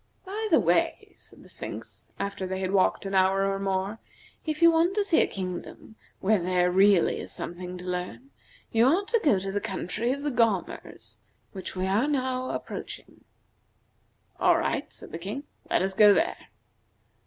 [0.25, 3.99] "By the way," said the Sphinx, after they had walked an hour or more,
[4.47, 8.31] "if you want to see a kingdom where there really is something to learn,
[8.71, 11.19] you ought to go to the country of the Gaumers,
[11.51, 13.23] which we are now approaching."
[14.39, 15.43] "All right," said the King.
[15.69, 16.47] "Let us go there."